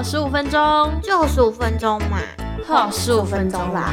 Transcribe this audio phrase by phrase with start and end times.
[0.00, 2.22] 好十五分钟，就十五分钟嘛，
[2.64, 3.92] 好十五分钟啦。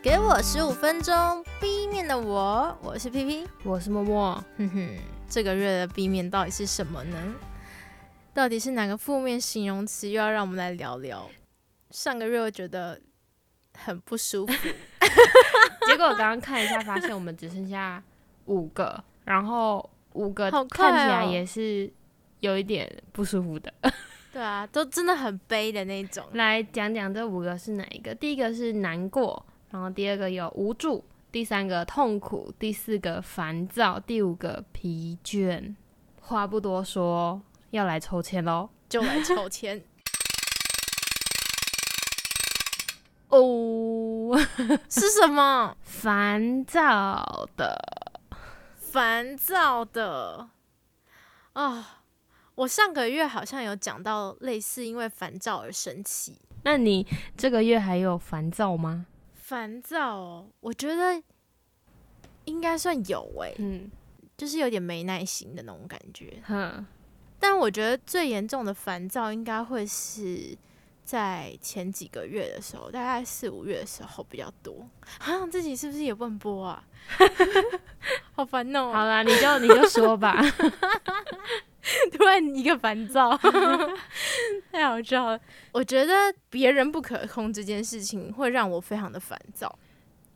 [0.00, 4.34] 给我十五分钟，B 面的我，我是 P P，我是默默。
[4.56, 4.88] 哼哼，
[5.28, 7.16] 这个月的 B 面到底是什么呢？
[8.32, 11.28] 到底是哪个负面形容词又要让我们来聊聊？
[11.90, 13.00] 上个月我觉得
[13.76, 14.52] 很不舒服，
[15.88, 18.00] 结果我刚刚看一下，发现我们只剩下
[18.44, 21.92] 五个，然后五个看起来哦也是
[22.40, 23.72] 有一点不舒服的。
[24.32, 26.24] 对啊，都真的很悲的那种。
[26.32, 28.14] 来讲讲这五个是哪一个？
[28.14, 35.74] 第一个是难过，然后第二个有无助，第三个痛苦，第四个烦躁，第五个疲倦。
[36.20, 38.68] 话不多说，要来抽签喽！
[38.88, 39.82] 就来抽签
[43.30, 44.38] 哦，
[44.88, 45.76] 是什么？
[45.82, 47.76] 烦躁的，
[48.76, 50.50] 烦躁的
[51.54, 51.99] 啊、
[52.60, 56.36] 我上个月好像有讲到类似因为烦躁而生气。
[56.62, 59.06] 那你这个月还有烦躁吗？
[59.34, 61.22] 烦躁哦，我觉得
[62.44, 63.90] 应该算有诶、嗯，
[64.36, 66.42] 就是有点没耐心的那种感觉。
[66.44, 66.86] 哼，
[67.38, 70.54] 但我觉得最严重的烦躁应该会是
[71.02, 74.86] 在前几个月的时候，大概四五月的时候比较多。
[75.20, 76.84] 啊，自己是不是也不能播啊？
[78.36, 80.38] 好烦哦、好啦，你就你就说吧。
[82.12, 83.36] 突然一个烦躁，
[84.70, 85.40] 太好笑了。
[85.72, 86.12] 我觉得
[86.48, 89.78] 别人不可控这件事情会让我非常的烦躁。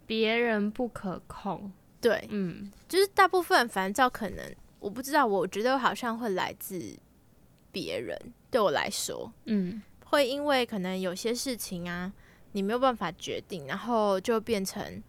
[0.07, 1.71] 别人不可控，
[2.01, 6.99] 对，嗯，就是大部分烦躁可能我不知道，我觉得好像会来自
[7.73, 8.19] 别人。
[8.51, 12.13] 对我来说，嗯，会因为可能有些事情啊，
[12.53, 15.03] 你没有办法决定，然后就变成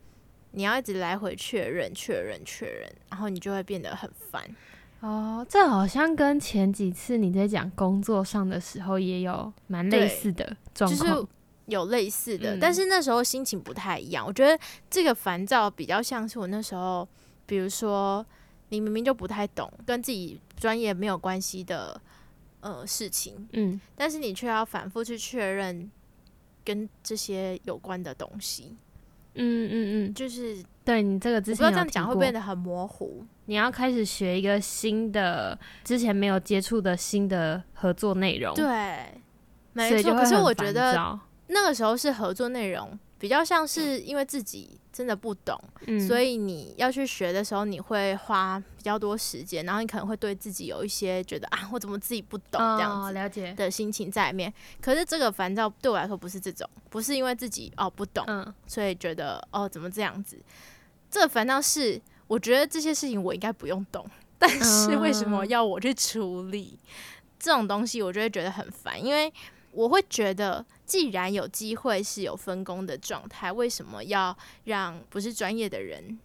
[0.52, 4.44] 你要一直来回确认、确认、确认，然后你就会变得很烦。
[5.06, 11.20] 哦，这好像跟前几次你在讲工作上的时候也有蛮类似的状就况。
[11.20, 11.28] 是
[11.68, 14.26] 有类似的，嗯但是那时候心情不太一样。
[14.26, 14.58] 我觉得
[14.90, 17.08] 这个烦躁比较像是我那时候，
[17.46, 18.26] 比如说
[18.70, 22.00] 你明明就不太懂，跟自己专业没有关系的
[22.62, 25.90] 呃事情，嗯，但是你却要反复去确认
[26.64, 28.76] 跟这些有关的东西，
[29.34, 29.74] 嗯嗯
[30.06, 33.26] 嗯，就是对你这个之前不要这样讲会变得很模糊。
[33.48, 39.22] 你要开始学一个新的，之前没有接触的新的合作内容，，对，
[39.74, 40.14] 没错。
[40.14, 45.60] 可是我觉得那个时候是合作内容比较像是因为自己真的不懂。
[45.86, 54.52] 嗯，所以以你要去学的时候，你会花比较多时间，然后你可能会对自己有一些觉得啊，我怎么自己不懂这样了解，的心情在里面。
[54.82, 60.40] 可是这个烦躁对我来说不是这种，不是因为自己哦不懂，嗯所以觉得哦怎么这样子。
[61.16, 64.06] 这个烦躁是我觉得这些事情我应该不用懂，
[64.38, 66.78] 但是为什么嗯要我去处理
[67.40, 69.32] 这种东西，我就会觉得很烦，因为
[69.72, 76.20] 我会觉得，既然有机会是有分工的状态，为什么要让不是专业的人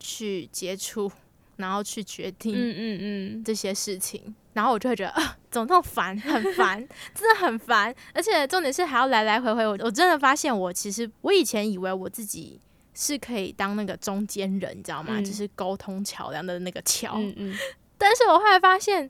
[0.00, 1.08] 去接触，
[1.58, 4.34] 然后去决定嗯嗯嗯，这些事情？
[4.54, 6.84] 然后我就会觉得啊，怎么那么烦，很烦，
[7.14, 7.94] 真的很烦。
[8.12, 12.60] 而且重点是还要来来回回，我我真的发现我其实我以前以为我自己
[12.94, 15.14] 是可以当那个中间人，你知道吗？
[15.18, 17.14] 嗯就是沟通桥梁的那个桥。
[17.16, 17.56] 嗯嗯，
[17.96, 19.08] 但是我后来发现，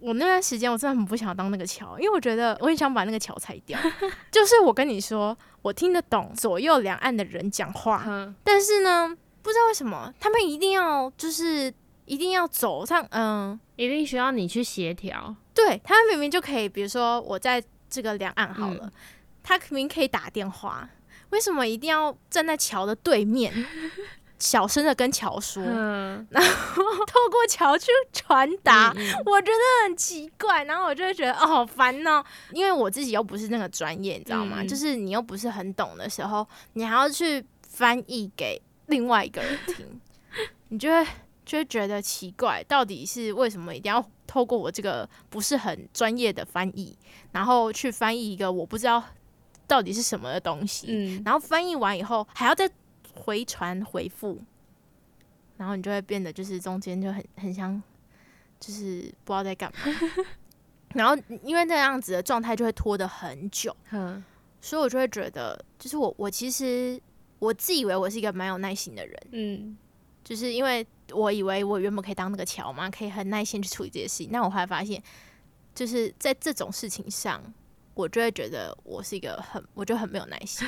[0.00, 3.78] 我那段时间我真的很不想当那个桥，因为我觉得我很想把那个桥拆掉。
[4.30, 11.72] 就是我跟你说，我听得懂左右两岸的人讲话，哼但是呢，不知道为什么他们一定要就是
[12.04, 18.92] 一定要走上，嗯，一定需要你去协调，对他们明明就可以，比如说我在这个两岸好了，嗯
[19.44, 20.88] 他明明可以打电话，
[21.30, 23.52] 为什么一定要站在桥的对面？
[24.38, 28.92] 小声的跟桥说，嗯，透过桥去传达，
[29.24, 34.64] 我觉得很奇怪，然后我就会觉得哦好烦哦，因为我自己又不是那个专业，你知道吗？
[34.64, 40.00] 就是你又不是很懂的时候，你还要去翻译给另外一个人听，
[40.70, 41.06] 你就会
[41.46, 46.98] 就会觉得奇怪，到底是为什么一定要透过我这个不是很专业的翻译，
[47.30, 49.04] 然后去翻译一个我不知道
[49.72, 52.70] 到底是什么的东西，嗯，然后翻译完以后还要再
[53.14, 54.38] 回传回复，
[55.56, 57.82] 然后你就会变得就是中间就很很像，
[58.60, 59.78] 就是不知道在干嘛。
[60.92, 64.22] 然后因为那样子的状态就会拖得很久，嗯。
[64.60, 67.00] 所以我就会觉得，就是我我其实
[67.38, 69.78] 我自以为我是一个蛮有耐心的人，嗯。
[70.22, 74.28] 就是因为我以为我原本可以当那个桥嘛，可以很耐心去处理这些事情。
[74.30, 75.02] 但我后来发现，
[75.74, 77.42] 就是在这种事情上，
[77.94, 80.66] 我就会觉得我是一个很，我就很没有耐心，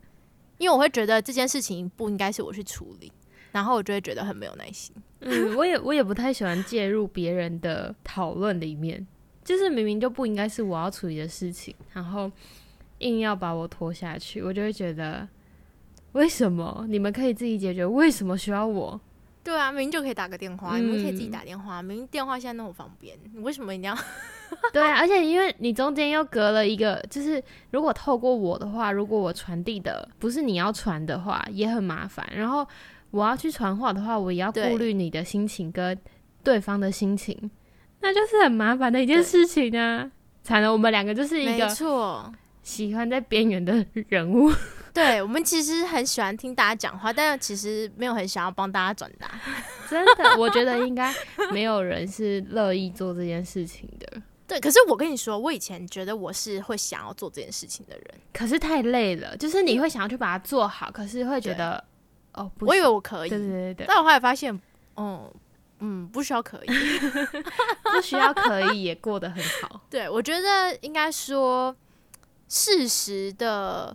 [0.58, 3.12] 因为我会觉得这件事情不应该是我去处理，
[3.50, 4.94] 然后我就会觉得很没有耐心。
[5.20, 9.06] 嗯，我也我也不太喜欢介入别人的讨论里面，
[9.44, 12.30] 就是明明就不应该是我要处理的事情，然后
[12.98, 15.28] 硬要把我拖下去，我就会觉得
[16.12, 19.00] 为什么你们可以自己解决，为什么需要我？
[19.44, 23.98] 对啊，明明就可以打个电话，你们可以自己嗯打电话，明明电话现在那么方便，你为什么一定要？
[24.72, 32.26] 对啊，而且因为你中间又隔了一个，就是如果透过我的话，如果我传递的不是你要传的话，也很麻烦。
[32.34, 32.66] 然后
[33.10, 35.98] 我要去传话的话，我也要顾虑你的心情跟
[36.44, 37.50] 对方的心情，
[38.00, 40.10] 那就是很麻烦的一件事情啊。
[40.42, 42.32] 惨了，我们两个就是一没个错，
[42.62, 44.52] 喜欢在边缘的人物。
[44.92, 49.40] 对我们其实很喜欢听大家讲话，但其实没有很想要帮大家转达。
[49.88, 51.14] 真的，我觉得应该
[51.50, 54.20] 没有人是乐意做这件事情的。
[54.46, 61.82] 对，可是我跟你说，我以前觉得我是会想要做这件事情的人，可是太累了，就是你会想要去把它做好，可是会觉得
[62.34, 64.58] 哦，不我以为我可以，对对对对，但我后来发现，
[64.96, 65.32] 嗯
[65.80, 66.68] 嗯，不需要可以。
[67.92, 69.80] 不需要可以也过得很好。
[69.90, 71.74] 对，我觉得应该说，
[72.48, 73.94] 适时的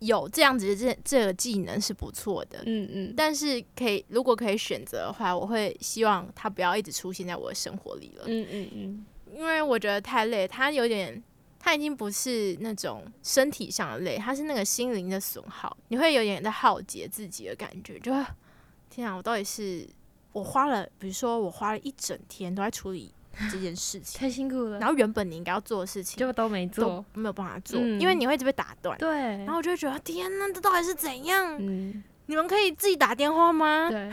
[0.00, 2.58] 有这样子的这这个技能是不错的。
[2.66, 11.22] 嗯嗯，但是可以，如果可以选择的话，我会希望他不要一直出现在我的生活里了，嗯嗯嗯，因为我觉得太累，他有点，
[11.58, 18.24] 他已经不是那种身体上的累，他是那个心灵的损耗，你会有点在耗竭自己的感觉，就会
[18.88, 19.86] 天啊，我到底是
[20.32, 23.12] 我花了，比如说我花了一整天都在处理
[23.50, 27.04] 这件事情，太辛苦了，然后原本你应该要做的事情就都没做。
[27.14, 28.98] 没有办法做，嗯因为你会一直被打断。
[28.98, 31.56] 对，然后我就会觉得天呐，这到底是怎样？
[31.60, 33.88] 嗯，你们可以自己打电话吗？
[33.90, 34.10] 对，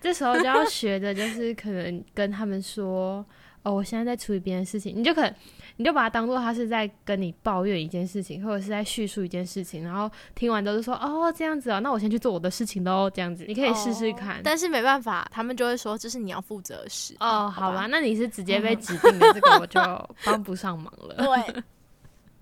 [0.00, 3.24] 这时候就要学的就是可能跟他们说，
[3.62, 5.34] 哦，我现在在处理别人的事情，你就可能
[5.76, 14.40] 你就把它当做他是在跟你抱怨一件事情，或者是在叙述一件事情，然后听完都是说，哦，这样子哦，那我先去做我的事情喽，这样子，你可以试试看。
[14.42, 17.14] 但是没办法，他们就会说这是你要负责的事。
[17.20, 19.80] 哦，好好吧，，那你是直接被指定的，这个我就
[20.24, 21.14] 帮不上忙了。
[21.16, 21.62] 对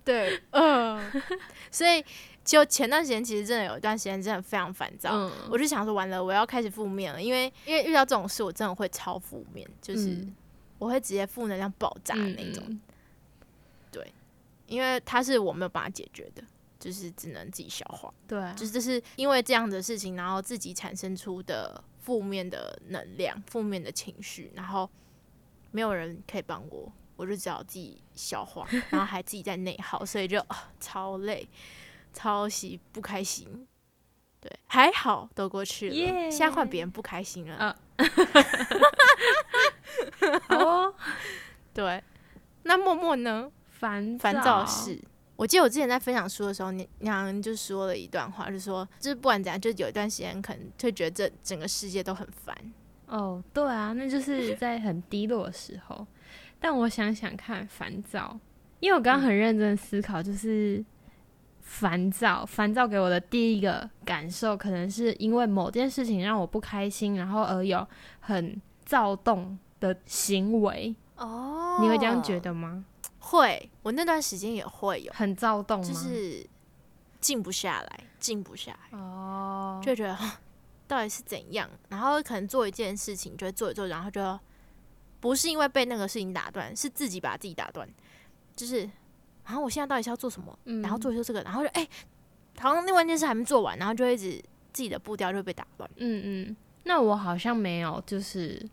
[0.39, 1.11] 对，嗯，
[1.69, 2.01] 所以
[2.45, 5.09] 就前段时间其实真的有一段时间真的非常烦躁。
[5.11, 10.33] 嗯，我就想说，完了，我要开始负面了，因为因为遇到这种事，我真的会超负面，就是嗯
[10.79, 12.63] 我会直接负能量爆炸那种。
[12.67, 12.81] 嗯
[14.69, 16.43] 因为他是我没有办法解决的，
[16.77, 18.13] 就是只能自己消化。
[18.27, 24.89] 对啊，就是这是因为这样的事情，然后自己产生出的负面的能量、负面的情绪，然后
[25.71, 31.47] 没有人可以帮我，我就只好自己消化， 然后还自己在内耗，所以就、啊、超累、
[32.13, 33.65] 超喜不开心。
[34.41, 37.79] 对，还好都过去了耶现在换别人不开心了。
[40.49, 40.93] 哦，
[41.73, 42.03] 对，
[42.63, 43.51] 那默默呢？
[43.69, 44.99] 烦烦躁事。
[45.35, 52.55] 我记得我之前在分享书的时候，你你好像就说了一段话，就说就是不管怎样，就有一段时间可能会觉得这整个世界都很烦。
[53.05, 56.07] 哦，对啊，那就是在很低落的时候。
[56.59, 58.39] 但我想想看，烦躁，
[58.79, 60.83] 因为我刚刚很认真思考，就是
[61.61, 67.87] 烦躁，烦躁给我的第一个感受，可能是因为某件事情让我不开心，然后而有
[68.21, 70.95] 很躁动的行为。
[71.15, 72.39] 哦你会这样觉？
[72.39, 72.85] 得吗？
[73.19, 75.85] 会，我那段时间也会有，很躁动吗？
[75.87, 76.45] 就是
[77.19, 80.39] 静不下来，静不下来，哦，就觉得啊
[80.87, 84.39] 到底是怎样，然后可能做一件事情，就会做一做，然后就
[85.19, 87.87] 不是因为被那个事情打断，是自己把自己打断，
[88.55, 88.89] 就是，
[89.45, 90.57] 然后我现在到底是要做什么？
[90.65, 91.87] 嗯然后做一做这个，然后就哎、
[92.59, 94.41] 好像另外一件事还没做完，然后就一直
[94.71, 95.89] 自己的步调就被打断。
[95.97, 98.63] 嗯嗯，那我好像没有，就是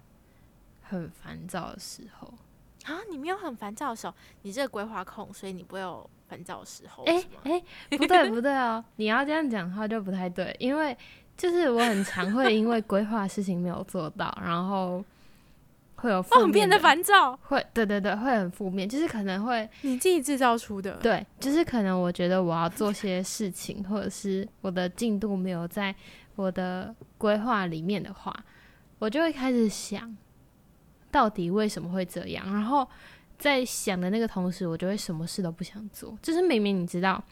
[0.94, 2.32] 很烦躁的时候。
[2.84, 7.40] 啊，你没有很烦躁的时候，你这个规划控，所以你不会有烦躁的时候，哎是吗？
[7.44, 7.62] 哎、
[7.96, 10.96] 不对不对哦，你要这样讲的话就不太对，因为
[11.36, 15.02] 就是我很常会因为规划的事情没有做到，然后
[15.96, 20.92] 会有负哦，面变得烦躁，会对对对，会很负面，就是可能会你自己制造出的。
[20.96, 25.94] 对，就是可能我觉得我要做些事情，或者是我的进度没有在
[26.36, 28.44] 我的规划里面的话，
[28.98, 30.14] 我就会开始想，
[31.14, 32.44] 到底为什么会这样？
[32.52, 32.88] 然后
[33.38, 36.18] 在想的那个同时，我就会什么事都不想做。
[36.20, 37.22] 就是明明你知道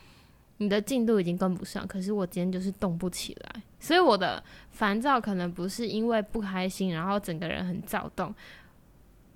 [0.59, 8.33] 你的进度已经跟不上，可是我今天就是动不起来，所以我的烦躁可能不是因为不开心，然后整个人很躁动。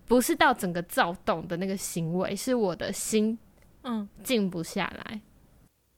[0.06, 3.36] 不是到整个躁动的那个行为，是我的心
[3.82, 5.20] 嗯，静不下来。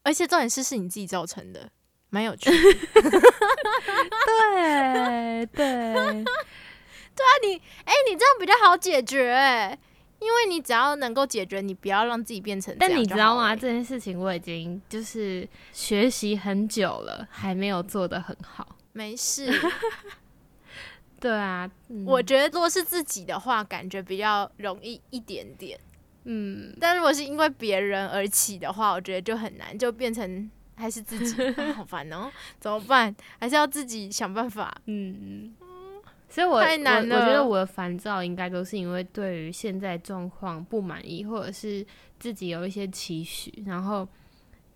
[0.02, 1.68] 而且重点是是你自己造成的，
[2.08, 2.56] 蛮有趣的。
[4.24, 6.24] 对 对，
[7.84, 9.78] 哎、你这样比较好解决、欸，
[10.20, 13.54] 因为你只要能够解决，你不要让自己变成这但你知道吗？
[13.54, 18.76] 这件事情我已经就是学习很久了，还没有做得很好。
[18.92, 19.48] 没事，
[21.20, 25.78] 对啊，嗯我觉得如果是自己的话，感觉比较容易一点点。
[26.24, 33.14] 嗯，但如果是因为别人而起的话，我觉得就很难，就变成还是自己，啊 好烦哦，怎么办？
[33.40, 34.76] 还是要自己想办法。
[34.86, 35.54] 嗯，
[36.28, 41.84] 所以我太难我我觉得我的烦躁应该都是因为对于现在状况不满意，或者是
[42.18, 44.06] 自己有一些期许，然后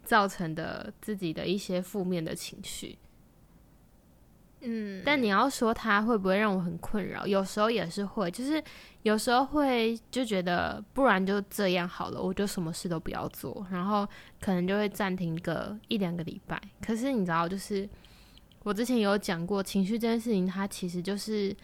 [0.03, 2.99] 造成的自己的一些负面的情绪。
[4.65, 8.63] 嗯，但你要说它会不会让我很困扰，有时候也是会，就是
[9.03, 14.07] 有时候会就觉得不然就这样好了，我就什么事都不要做，然后
[14.41, 16.61] 可能就会暂停个一两个礼拜。
[16.81, 17.89] 可是你知道，就是
[18.65, 21.55] 我之前有讲过，情绪这件事情，它其实就是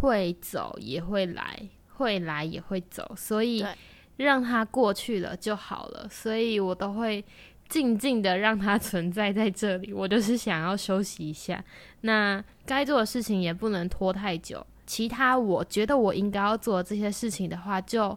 [0.00, 1.58] 会走也会来，
[1.94, 3.64] 会来也会走，所以
[4.18, 6.08] 让它过去了就好了。
[6.10, 7.24] 所以我都会
[7.68, 9.92] 静静的让它 存在在这里。
[9.92, 11.64] 我就是想要休息一下，
[12.02, 14.66] 那该做的事情也不能拖太久。
[14.86, 18.16] 其他我觉得我应该要做的这些事情的话，就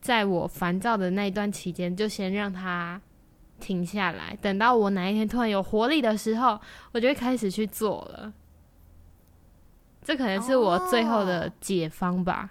[0.00, 3.00] 在我烦躁的那一段期间，就先让它
[3.62, 4.36] 停下来。
[4.42, 8.32] 等到我哪一天突然有活力的时候，我就会开始去做了。
[10.04, 12.50] 这可能是我最后的哦解方吧。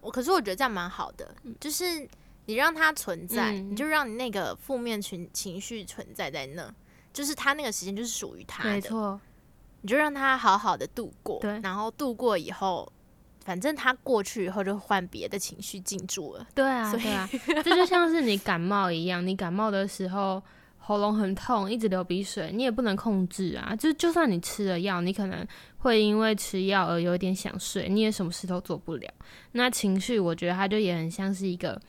[0.00, 2.08] 我可是我觉得这样蛮好的，就是
[2.46, 6.74] 你让它存在，嗯你就让你那个负面情情绪存在在那，
[7.12, 9.20] 就是它那个时间就是属于它的，没错，
[9.82, 12.90] 你就让它好好的度过，对然后度过以后，
[13.48, 17.26] 反正他过去以后就换别的情绪进驻了，对啊，对啊，
[17.64, 20.42] 这 就像是你感冒一样，你感冒的时候
[20.76, 23.74] 喉咙很痛，一直流鼻水，你也不能控制啊。
[23.74, 25.46] 就就算你吃了药，你可能
[25.78, 29.10] 会因为吃药而有点想睡，你也什么事都做不了。
[29.52, 31.80] 那情绪，我觉得它就也很像是一个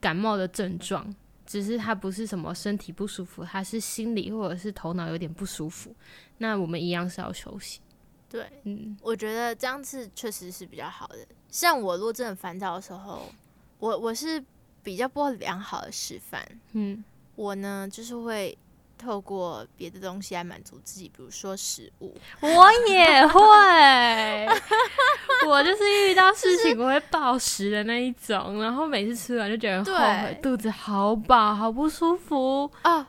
[0.00, 1.12] 感冒的症状，
[1.44, 5.92] 只是它不是什么身体不舒服，它是心理或者是头脑有点不舒服。
[6.38, 7.80] 那我们一样是要休息。
[8.32, 11.18] 对，嗯，我觉得这样子确实是比较好的。
[11.50, 13.30] 像我如果真的烦躁的时候，
[13.78, 14.42] 我我是
[14.82, 16.42] 比较不良好的示范。
[16.72, 17.04] 嗯，
[17.36, 18.56] 我呢就是会
[18.96, 22.16] 透过别的东西来满足自己，比如说食物。
[22.40, 24.48] 我也会，
[25.46, 32.70] 我就是遇到事情我会暴食的那一种，然后每次吃完就觉得很后悔，对肚子好饱，好不舒服。
[32.84, 33.06] 哦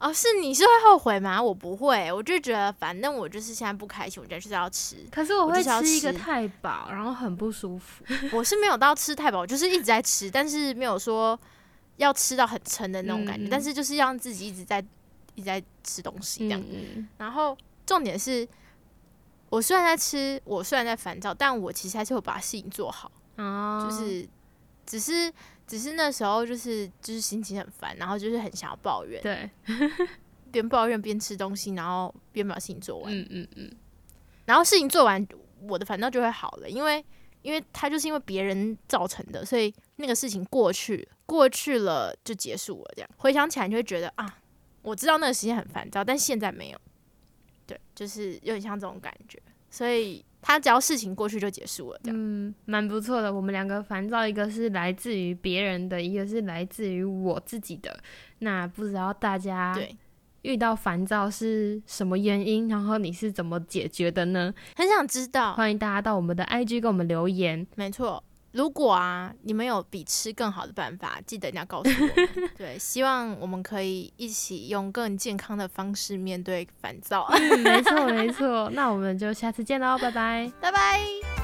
[0.00, 1.40] 哦，是你是会后悔吗？
[1.40, 4.96] 我不会，我就觉得反正我就是现在不开心，我就是要吃。
[5.12, 8.02] 可是我会吃一个太饱，然后很不舒服。
[8.32, 11.38] 我是没有到吃太饱，我就是一直在吃，但是没有说
[11.98, 14.82] 要吃到很撑的那种感觉，但是就是让自己一直在
[15.34, 16.60] 一直在吃东西这样。
[16.70, 17.54] 嗯然后
[17.84, 18.48] 重点是，
[19.50, 24.26] 我虽然在吃，我虽然在烦躁，但我其实还是有把事情做好，哦，就是
[24.86, 25.30] 只是
[25.70, 29.48] 只是那时候就是就是心情很烦，然后就是很想要抱怨，对，
[30.50, 33.70] 边抱怨边吃东西，然后边把事情做完，嗯嗯嗯，
[34.46, 35.24] 然后事情做完，
[35.68, 37.04] 我的烦躁就会好了，因为
[37.42, 43.08] 因为他就是因为别人造成的，所以那个事情过去过去了就结束了，这样。
[43.16, 44.38] 回想起来你就会觉得啊，
[44.82, 46.78] 我知道那个时间很烦躁，但现在没有，
[47.64, 53.32] 对，就是有点像这种感觉，所以他只要事情过去就结束了，这样，嗯，蛮不错的。
[53.32, 57.98] 我们两个烦躁，一个是来自于别人的，一个是来自于我自己的。
[58.38, 59.96] 那不知道大家对，
[60.42, 64.54] 遇到烦躁是什么原因，然后你是怎么解决的呢？
[64.74, 67.66] 很想知道，欢迎大家到我们的 IG 给我们留言。
[67.76, 68.22] 没错。
[68.52, 72.50] 如果啊，你们有比吃更好的办法，记得一定要告诉我们。
[72.58, 77.26] 对，希望我们可以一起用更健康的方式面对烦躁。
[77.30, 78.68] 嗯，没错没错。
[78.70, 80.52] 那我们就下次见喽，拜拜。
[80.60, 81.39] 拜拜。